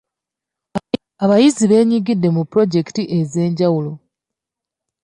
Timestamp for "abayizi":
1.23-1.63